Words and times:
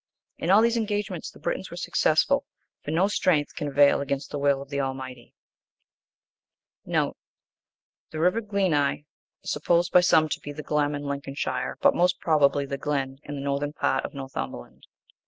In 0.39 0.49
all 0.49 0.63
these 0.63 0.77
engagements 0.77 1.29
the 1.29 1.37
Britons 1.37 1.69
were 1.69 1.77
successful. 1.77 2.43
For 2.83 2.89
no 2.89 3.07
strength 3.07 3.53
can 3.53 3.67
avail 3.67 4.01
against 4.01 4.31
the 4.31 4.39
will 4.39 4.59
of 4.59 4.69
the 4.71 4.81
Almighty. 4.81 5.35
(1) 6.85 7.13
Supposed 9.43 9.91
by 9.91 10.01
some 10.01 10.27
to 10.29 10.39
be 10.39 10.51
the 10.51 10.63
Glem, 10.63 10.95
in 10.95 11.03
Lincolnshire; 11.03 11.77
but 11.81 11.93
most 11.93 12.19
probably 12.19 12.65
the 12.65 12.79
Glen, 12.79 13.19
in 13.21 13.35
the 13.35 13.41
northern 13.41 13.73
part 13.73 14.03
of 14.03 14.15
Northumberland. 14.15 14.87